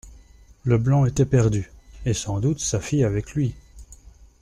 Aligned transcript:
Leblanc 0.65 1.05
était 1.05 1.27
perdu, 1.27 1.69
et 2.07 2.15
sans 2.15 2.39
doute 2.39 2.59
sa 2.59 2.79
fille 2.79 3.03
avec 3.03 3.35
lui. 3.35 3.53